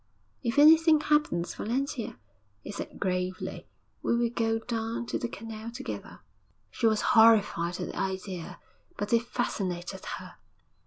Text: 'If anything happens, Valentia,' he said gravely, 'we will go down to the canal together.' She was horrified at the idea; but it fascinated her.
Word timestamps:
'If 0.41 0.57
anything 0.57 0.99
happens, 0.99 1.53
Valentia,' 1.53 2.17
he 2.63 2.71
said 2.71 2.99
gravely, 2.99 3.67
'we 4.01 4.17
will 4.17 4.29
go 4.31 4.57
down 4.57 5.05
to 5.05 5.19
the 5.19 5.27
canal 5.27 5.69
together.' 5.69 6.21
She 6.71 6.87
was 6.87 7.01
horrified 7.13 7.79
at 7.79 7.89
the 7.89 7.95
idea; 7.95 8.59
but 8.97 9.13
it 9.13 9.21
fascinated 9.21 10.03
her. 10.17 10.37